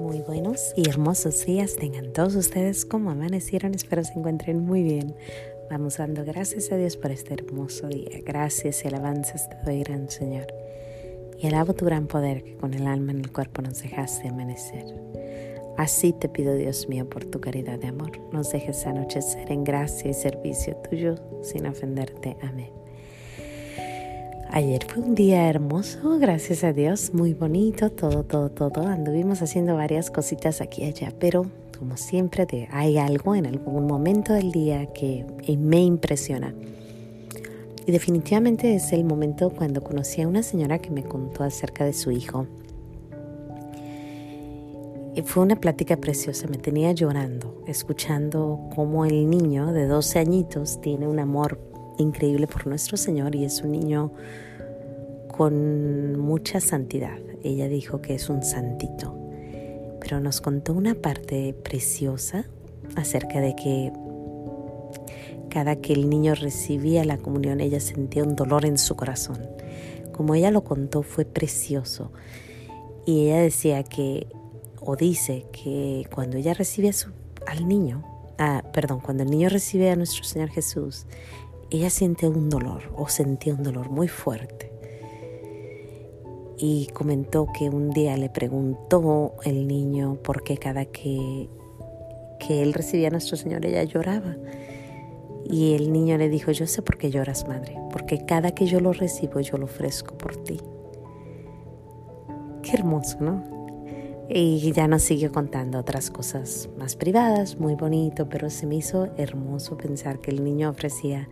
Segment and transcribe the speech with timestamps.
[0.00, 3.74] Muy buenos y hermosos días tengan todos ustedes como amanecieron.
[3.74, 5.14] Espero se encuentren muy bien.
[5.70, 8.18] Vamos dando gracias a Dios por este hermoso día.
[8.24, 10.46] Gracias y alabanzas te doy, gran Señor.
[11.38, 14.86] Y alabo tu gran poder que con el alma en el cuerpo nos dejaste amanecer.
[15.76, 20.10] Así te pido, Dios mío, por tu caridad de amor, nos dejes anochecer en gracia
[20.10, 22.38] y servicio tuyo sin ofenderte.
[22.42, 22.79] Amén.
[24.52, 28.84] Ayer fue un día hermoso, gracias a Dios, muy bonito, todo, todo, todo.
[28.84, 31.46] Anduvimos haciendo varias cositas aquí y allá, pero
[31.78, 35.24] como siempre hay algo en algún momento del día que
[35.56, 36.52] me impresiona.
[37.86, 41.92] Y definitivamente es el momento cuando conocí a una señora que me contó acerca de
[41.92, 42.48] su hijo.
[45.14, 50.80] Y fue una plática preciosa, me tenía llorando, escuchando cómo el niño de 12 añitos
[50.80, 51.69] tiene un amor
[52.02, 54.12] increíble por nuestro Señor y es un niño
[55.28, 57.18] con mucha santidad.
[57.42, 59.16] Ella dijo que es un santito,
[60.00, 62.44] pero nos contó una parte preciosa
[62.96, 63.92] acerca de que
[65.48, 69.38] cada que el niño recibía la comunión ella sentía un dolor en su corazón.
[70.12, 72.12] Como ella lo contó fue precioso.
[73.06, 74.28] Y ella decía que,
[74.80, 76.90] o dice que cuando ella recibe
[77.46, 78.04] al niño,
[78.38, 81.06] ah, perdón, cuando el niño recibe a nuestro Señor Jesús,
[81.70, 84.72] ella siente un dolor o sentía un dolor muy fuerte.
[86.58, 91.48] Y comentó que un día le preguntó el niño por qué cada que,
[92.38, 94.36] que él recibía a nuestro Señor ella lloraba.
[95.44, 98.80] Y el niño le dijo, yo sé por qué lloras, madre, porque cada que yo
[98.80, 100.60] lo recibo yo lo ofrezco por ti.
[102.62, 103.60] Qué hermoso, ¿no?
[104.28, 109.08] Y ya nos siguió contando otras cosas más privadas, muy bonito, pero se me hizo
[109.16, 111.28] hermoso pensar que el niño ofrecía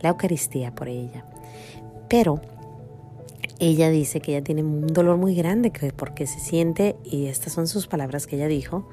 [0.00, 1.24] la Eucaristía por ella.
[2.08, 2.40] Pero
[3.58, 7.66] ella dice que ella tiene un dolor muy grande porque se siente, y estas son
[7.68, 8.88] sus palabras que ella dijo,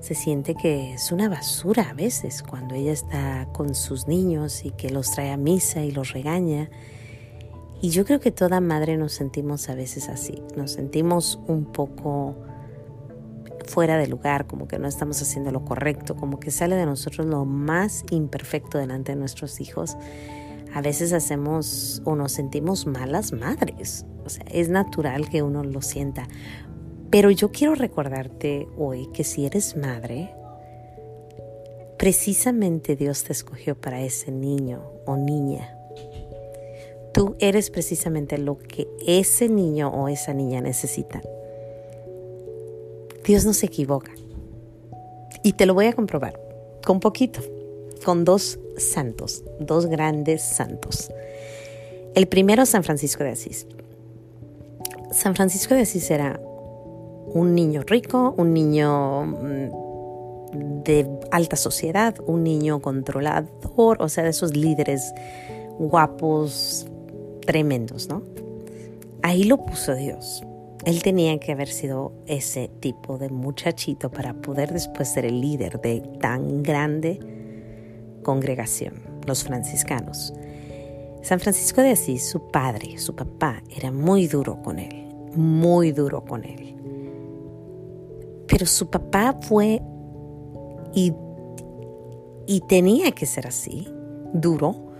[0.00, 4.70] se siente que es una basura a veces cuando ella está con sus niños y
[4.70, 6.70] que los trae a misa y los regaña.
[7.80, 12.36] Y yo creo que toda madre nos sentimos a veces así, nos sentimos un poco
[13.66, 17.26] fuera de lugar, como que no estamos haciendo lo correcto, como que sale de nosotros
[17.26, 19.96] lo más imperfecto delante de nuestros hijos.
[20.74, 24.06] A veces hacemos o nos sentimos malas madres.
[24.24, 26.26] O sea, es natural que uno lo sienta.
[27.10, 30.34] Pero yo quiero recordarte hoy que si eres madre,
[31.98, 35.78] precisamente Dios te escogió para ese niño o niña.
[37.12, 41.22] Tú eres precisamente lo que ese niño o esa niña necesita.
[43.24, 44.12] Dios no se equivoca.
[45.42, 46.38] Y te lo voy a comprobar
[46.84, 47.40] con poquito,
[48.04, 51.10] con dos santos, dos grandes santos.
[52.14, 53.66] El primero, San Francisco de Asís.
[55.10, 56.40] San Francisco de Asís era
[57.26, 64.30] un niño rico, un niño mm, de alta sociedad, un niño controlador, o sea, de
[64.30, 65.12] esos líderes
[65.78, 66.86] guapos,
[67.44, 68.22] tremendos, ¿no?
[69.22, 70.44] Ahí lo puso Dios.
[70.84, 75.80] Él tenía que haber sido ese tipo de muchachito para poder después ser el líder
[75.80, 77.20] de tan grande
[78.22, 78.94] congregación,
[79.26, 80.34] los franciscanos.
[81.22, 86.22] San Francisco de Asís, su padre, su papá, era muy duro con él, muy duro
[86.22, 86.74] con él.
[88.46, 89.80] Pero su papá fue
[90.92, 91.14] y,
[92.46, 93.88] y tenía que ser así,
[94.34, 94.92] duro,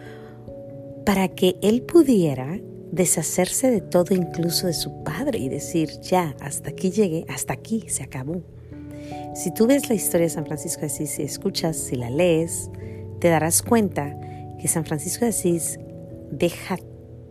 [1.05, 2.59] para que él pudiera
[2.95, 7.85] deshacerse de todo, incluso de su padre, y decir, ya, hasta aquí llegué, hasta aquí,
[7.89, 8.43] se acabó.
[9.35, 12.71] Si tú ves la historia de San Francisco de Asís, si escuchas, si la lees,
[13.19, 14.17] te darás cuenta
[14.61, 15.79] que San Francisco de Asís
[16.31, 16.79] deja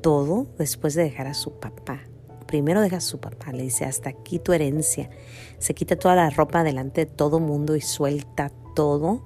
[0.02, 2.02] todo después de dejar a su papá.
[2.46, 5.10] Primero deja a su papá, le dice, hasta aquí tu herencia.
[5.60, 9.24] Se quita toda la ropa delante de todo mundo y suelta todo.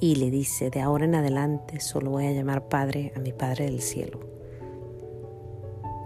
[0.00, 3.66] Y le dice, de ahora en adelante solo voy a llamar Padre a mi Padre
[3.66, 4.31] del cielo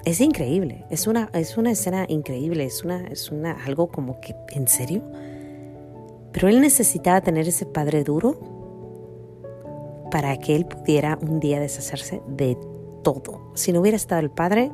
[0.07, 4.37] es increíble, es una, es una escena increíble, es, una, es una, algo como que,
[4.51, 5.03] ¿en serio?
[6.31, 8.39] Pero él necesitaba tener ese padre duro
[10.13, 12.57] para que él pudiera un día deshacerse de
[13.03, 13.51] todo.
[13.57, 14.71] Si no hubiera estado el padre,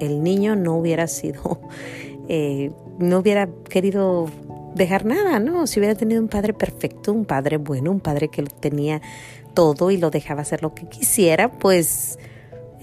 [0.00, 1.60] el niño no hubiera sido,
[2.30, 4.28] eh, no hubiera querido
[4.74, 5.66] dejar nada, ¿no?
[5.66, 9.02] Si hubiera tenido un padre perfecto, un padre bueno, un padre que tenía
[9.52, 12.18] todo y lo dejaba hacer lo que quisiera, pues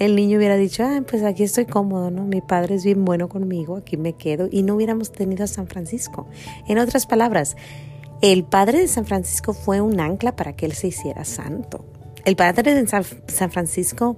[0.01, 2.23] el niño hubiera dicho, ah, pues aquí estoy cómodo, ¿no?
[2.23, 5.67] Mi padre es bien bueno conmigo, aquí me quedo, y no hubiéramos tenido a San
[5.67, 6.25] Francisco.
[6.67, 7.55] En otras palabras,
[8.23, 11.85] el padre de San Francisco fue un ancla para que él se hiciera santo.
[12.25, 14.17] El padre de San, Francisco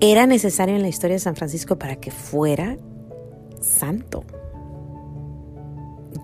[0.00, 2.76] era necesario en la historia de San Francisco para que fuera
[3.60, 4.24] santo.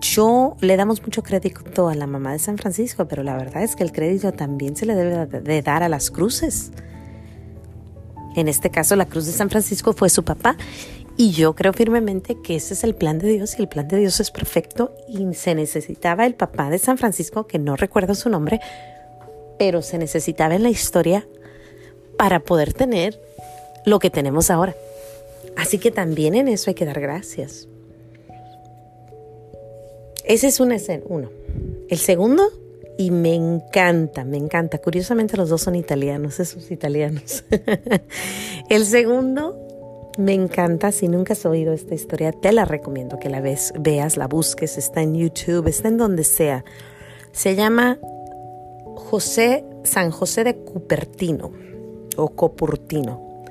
[0.01, 3.77] yo le damos mucho crédito a la mamá de San Francisco, pero la verdad es
[3.77, 6.73] que el crédito también se le debe de dar a las cruces.
[8.37, 10.55] En este caso, la cruz de San Francisco fue su papá.
[11.17, 13.97] Y yo creo firmemente que ese es el plan de Dios y el plan de
[13.97, 18.29] Dios es perfecto y se necesitaba el papá de San Francisco, que no recuerdo su
[18.29, 18.59] nombre,
[19.57, 21.27] pero se necesitaba en la historia
[22.15, 23.19] para poder tener
[23.87, 24.75] lo que tenemos ahora.
[25.55, 27.67] Así que también en eso hay que dar gracias.
[30.25, 31.31] Ese es un escena, uno.
[31.89, 32.51] El segundo,
[32.97, 34.79] y me encanta, me encanta.
[34.79, 37.43] Curiosamente los dos son italianos, esos italianos.
[38.69, 40.91] el segundo, me encanta.
[40.91, 44.77] Si nunca has oído esta historia, te la recomiendo que la ves, veas, la busques.
[44.77, 46.65] Está en YouTube, está en donde sea.
[47.31, 47.99] Se llama
[48.95, 51.51] José, San José de Cupertino
[52.17, 53.43] o Copurtino.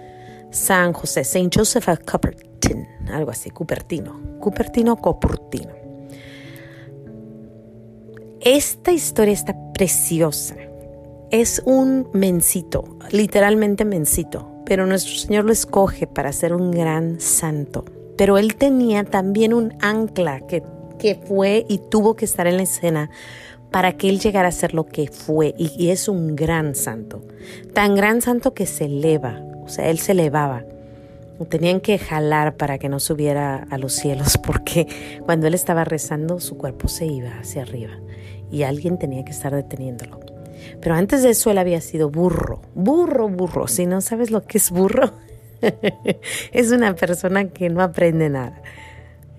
[0.50, 4.38] San José, Saint Joseph of Cupertino, algo así, Cupertino.
[4.40, 5.75] Cupertino, Copurtino.
[8.46, 10.54] Esta historia está preciosa.
[11.32, 17.84] Es un mencito, literalmente mencito, pero nuestro Señor lo escoge para ser un gran santo.
[18.16, 20.62] Pero él tenía también un ancla que,
[21.00, 23.10] que fue y tuvo que estar en la escena
[23.72, 27.24] para que él llegara a ser lo que fue y, y, es un gran santo.
[27.72, 30.64] Tan gran santo que se eleva, o sea, él se elevaba.
[31.48, 34.86] Tenían que jalar para que no subiera a los cielos porque
[35.24, 37.98] cuando él estaba rezando su cuerpo se iba hacia arriba
[38.50, 40.20] y alguien tenía que estar deteniéndolo.
[40.80, 43.68] Pero antes de eso él había sido burro, burro, burro.
[43.68, 45.12] Si no sabes lo que es burro,
[46.52, 48.60] es una persona que no aprende nada.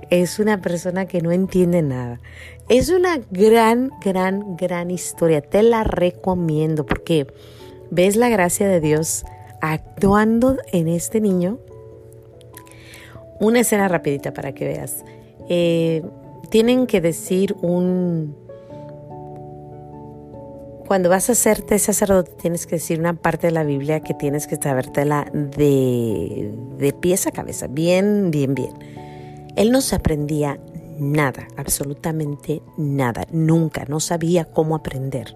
[0.10, 2.20] Es una persona que no entiende nada.
[2.70, 5.42] Es una gran, gran, gran historia.
[5.42, 7.28] Te la recomiendo porque
[7.92, 9.26] ves la gracia de Dios
[9.62, 11.60] actuando en este niño.
[13.40, 15.04] Una escena rapidita para que veas.
[15.50, 16.04] Eh,
[16.50, 18.36] tienen que decir un,
[20.88, 24.48] cuando vas a hacerte sacerdote tienes que decir una parte de la Biblia que tienes
[24.48, 28.72] que sabértela de, de pies a cabeza, bien, bien, bien.
[29.58, 30.60] Él no se aprendía
[30.98, 35.36] nada, absolutamente nada, nunca, no sabía cómo aprender.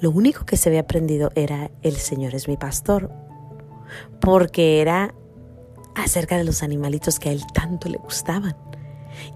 [0.00, 3.10] Lo único que se había aprendido era el Señor es mi pastor,
[4.20, 5.14] porque era
[5.94, 8.56] acerca de los animalitos que a él tanto le gustaban.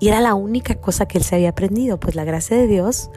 [0.00, 3.10] Y era la única cosa que él se había aprendido, pues la gracia de Dios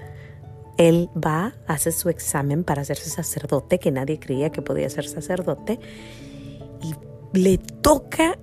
[0.79, 5.77] él va, hace su examen para hacerse sacerdote, que nadie creía que podía ser sacerdote,
[6.81, 6.95] y
[7.37, 8.39] le toca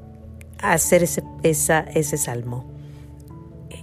[0.58, 2.70] hacer ese, ese salmo.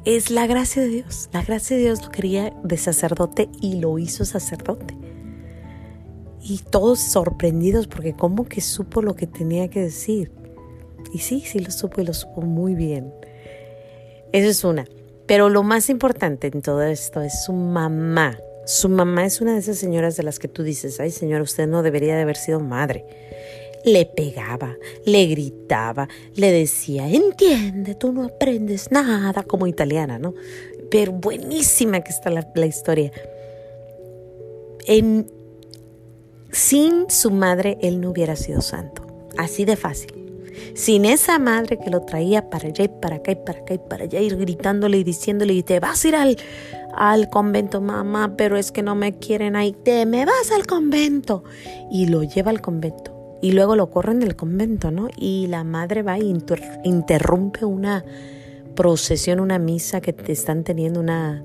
[0.06, 1.30] Es la gracia de Dios.
[1.34, 4.96] La gracia de Dios lo quería de sacerdote y lo hizo sacerdote.
[6.40, 10.32] Y todos sorprendidos porque como que supo lo que tenía que decir.
[11.12, 13.14] Y sí, sí lo supo y lo supo muy bien.
[14.32, 14.86] Esa es una.
[15.26, 18.38] Pero lo más importante en todo esto es su mamá.
[18.66, 21.68] Su mamá es una de esas señoras de las que tú dices, ay señora, usted
[21.68, 23.06] no debería de haber sido madre.
[23.86, 30.34] Le pegaba, le gritaba, le decía, entiende, tú no aprendes nada, como italiana, ¿no?
[30.90, 33.12] Pero buenísima que está la, historia.
[36.52, 39.06] Sin su madre, él no hubiera sido santo.
[39.38, 40.23] Así de fácil
[40.76, 43.78] sin esa madre que lo traía para allá y para acá y para acá y
[43.78, 46.38] para allá, ir gritándole y diciéndole, y te vas a ir al,
[46.96, 51.44] al convento, mamá, pero es que no me quieren ahí, te me vas al convento.
[51.92, 53.40] Y lo lleva al convento.
[53.42, 55.10] Y luego lo corren del convento, ¿no?
[55.18, 56.34] Y la madre va e
[56.84, 58.06] interrumpe una
[58.76, 61.44] procesión, una misa que te están teniendo una,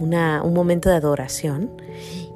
[0.00, 1.70] una, un momento de adoración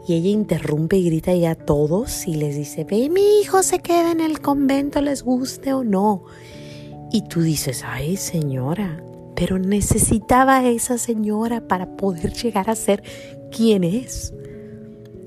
[0.07, 3.81] y ella interrumpe y grita ya a todos y les dice, ve, mi hijo se
[3.81, 6.25] queda en el convento, les guste o no.
[7.11, 9.03] Y tú dices, ay señora,
[9.35, 13.03] pero necesitaba a esa señora para poder llegar a ser
[13.51, 14.33] quien es.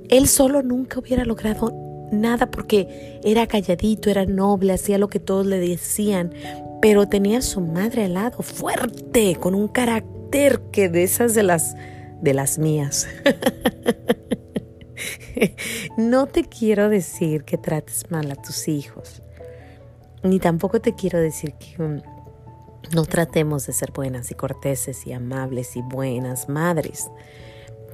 [0.09, 1.73] Él solo nunca hubiera logrado
[2.11, 6.33] nada porque era calladito, era noble, hacía lo que todos le decían,
[6.81, 11.43] pero tenía a su madre al lado, fuerte, con un carácter que de esas de
[11.43, 11.75] las
[12.21, 13.07] de las mías.
[15.97, 19.21] no te quiero decir que trates mal a tus hijos,
[20.23, 22.01] ni tampoco te quiero decir que mm,
[22.93, 27.09] no tratemos de ser buenas y corteses y amables y buenas madres.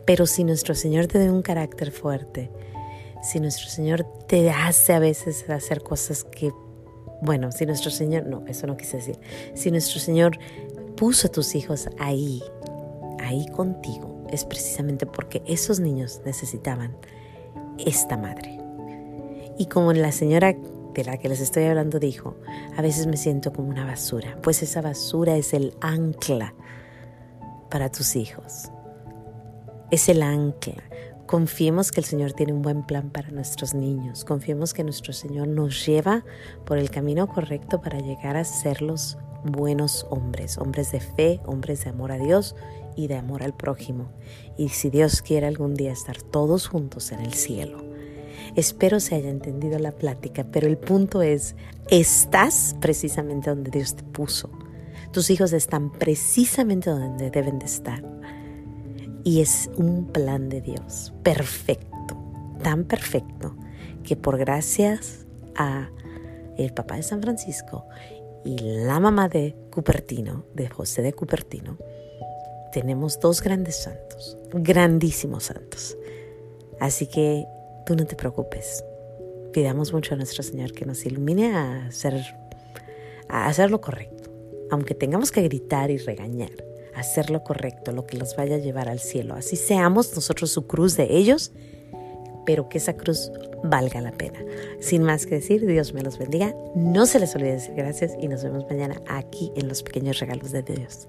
[0.06, 2.52] Pero si nuestro Señor te da un carácter fuerte,
[3.24, 6.54] si nuestro Señor te hace a veces hacer cosas que,
[7.22, 9.20] bueno, si nuestro Señor, no, eso no quise decir,
[9.56, 10.38] si nuestro Señor
[10.96, 12.44] puso a tus hijos ahí,
[13.20, 16.96] ahí contigo, es precisamente porque esos niños necesitaban
[17.78, 18.60] esta madre.
[19.58, 20.56] Y como la señora
[20.94, 22.36] de la que les estoy hablando dijo,
[22.76, 26.54] a veces me siento como una basura, pues esa basura es el ancla
[27.70, 28.72] para tus hijos.
[29.92, 30.84] Es el ancla.
[31.26, 34.24] Confiemos que el Señor tiene un buen plan para nuestros niños.
[34.26, 36.24] Confiemos que nuestro Señor nos lleva
[36.66, 41.84] por el camino correcto para llegar a ser los buenos hombres, hombres de fe, hombres
[41.84, 42.56] de amor a Dios
[42.96, 44.12] y de amor al prójimo.
[44.58, 47.84] Y si Dios quiere algún día estar todos juntos en el cielo.
[48.56, 51.56] Espero se haya entendido la plática, pero el punto es,
[51.90, 54.50] estás precisamente donde Dios te puso.
[55.12, 58.04] Tus hijos están precisamente donde deben de estar.
[59.24, 62.18] Y es un plan de Dios perfecto,
[62.62, 63.56] tan perfecto,
[64.04, 65.26] que por gracias
[65.56, 65.90] a
[66.58, 67.86] el papá de San Francisco
[68.46, 71.78] y la mamá de Cupertino, de José de Cupertino,
[72.72, 75.98] tenemos dos grandes santos, grandísimos santos.
[76.80, 77.46] Así que
[77.86, 78.86] tú no te preocupes.
[79.52, 82.22] Pidamos mucho a nuestro Señor que nos ilumine a hacer,
[83.30, 84.30] a hacer lo correcto.
[84.70, 86.52] Aunque tengamos que gritar y regañar,
[86.96, 89.34] hacer lo correcto, lo que los vaya a llevar al cielo.
[89.34, 91.52] Así seamos nosotros su cruz de ellos,
[92.46, 93.32] pero que esa cruz
[93.70, 94.40] valga la pena.
[94.80, 96.56] Sin más que decir, Dios me los bendiga.
[96.76, 100.52] No se les olvide decir gracias y nos vemos mañana aquí en los pequeños regalos
[100.52, 101.08] de Dios.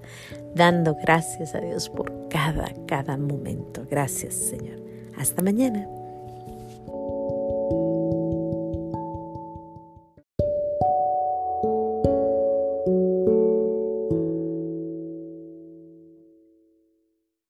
[0.55, 3.85] Dando gracias a Dios por cada, cada momento.
[3.89, 4.79] Gracias, Señor.
[5.17, 5.96] Hasta mañana.